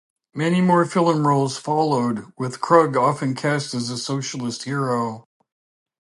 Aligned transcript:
Many 0.33 0.61
more 0.61 0.83
film 0.85 1.27
roles 1.27 1.59
followed, 1.59 2.25
with 2.35 2.59
Krug 2.59 2.97
often 2.97 3.35
cast 3.35 3.75
as 3.75 3.91
a 3.91 3.99
socialist 3.99 4.63
hero. 4.63 5.27